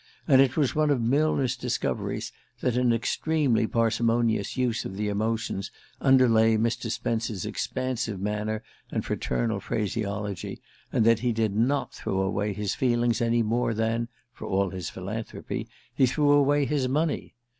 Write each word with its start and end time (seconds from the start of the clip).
And 0.27 0.41
it 0.41 0.57
was 0.57 0.73
one 0.73 0.89
of 0.89 0.99
Millner's 0.99 1.55
discoveries 1.55 2.31
that 2.61 2.75
an 2.75 2.91
extremely 2.91 3.67
parsimonious 3.67 4.57
use 4.57 4.83
of 4.83 4.97
the 4.97 5.09
emotions 5.09 5.69
underlay 5.99 6.57
Mr. 6.57 6.89
Spence's 6.89 7.45
expansive 7.45 8.19
manner 8.19 8.63
and 8.91 9.05
fraternal 9.05 9.59
phraseology, 9.59 10.59
and 10.91 11.05
that 11.05 11.19
he 11.19 11.31
did 11.31 11.55
not 11.55 11.93
throw 11.93 12.21
away 12.21 12.51
his 12.51 12.73
feelings 12.73 13.21
any 13.21 13.43
more 13.43 13.75
than 13.75 14.07
(for 14.33 14.47
all 14.47 14.71
his 14.71 14.89
philanthropy) 14.89 15.69
he 15.93 16.07
threw 16.07 16.31
away 16.31 16.65
his 16.65 16.87
money. 16.87 17.35